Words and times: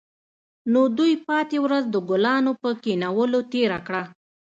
نو 0.71 0.81
دوی 0.97 1.13
پاتې 1.27 1.57
ورځ 1.65 1.83
د 1.89 1.95
ګلانو 2.09 2.51
په 2.61 2.69
کینولو 2.83 3.39
تیره 3.51 3.79
کړه 3.87 4.03